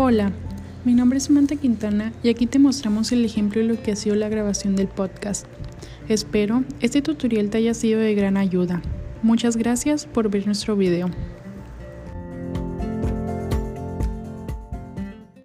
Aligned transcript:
Hola, 0.00 0.30
mi 0.84 0.94
nombre 0.94 1.18
es 1.18 1.24
Samantha 1.24 1.56
Quintana 1.56 2.12
y 2.22 2.28
aquí 2.28 2.46
te 2.46 2.60
mostramos 2.60 3.10
el 3.10 3.24
ejemplo 3.24 3.60
de 3.60 3.66
lo 3.66 3.82
que 3.82 3.90
ha 3.90 3.96
sido 3.96 4.14
la 4.14 4.28
grabación 4.28 4.76
del 4.76 4.86
podcast. 4.86 5.44
Espero 6.08 6.62
este 6.80 7.02
tutorial 7.02 7.50
te 7.50 7.58
haya 7.58 7.74
sido 7.74 7.98
de 7.98 8.14
gran 8.14 8.36
ayuda. 8.36 8.80
Muchas 9.24 9.56
gracias 9.56 10.06
por 10.06 10.30
ver 10.30 10.46
nuestro 10.46 10.76
video. 10.76 11.10